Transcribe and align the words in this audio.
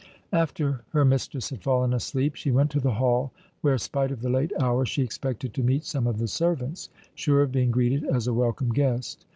After 0.33 0.81
her 0.93 1.05
mistress 1.05 1.51
had 1.51 1.61
fallen 1.61 1.93
asleep 1.93 2.33
she 2.33 2.49
went 2.49 2.71
to 2.71 2.79
the 2.79 2.93
hall 2.95 3.31
where, 3.61 3.77
spite 3.77 4.09
of 4.09 4.21
the 4.21 4.31
late 4.31 4.51
hour, 4.59 4.83
she 4.83 5.03
expected 5.03 5.53
to 5.53 5.61
meet 5.61 5.85
some 5.85 6.07
of 6.07 6.17
the 6.17 6.27
servants 6.27 6.89
sure 7.13 7.43
of 7.43 7.51
being 7.51 7.69
greeted 7.69 8.05
as 8.05 8.25
a 8.25 8.33
welcome 8.33 8.69
guest. 8.69 9.25